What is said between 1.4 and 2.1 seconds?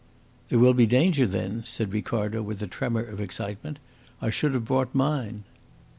said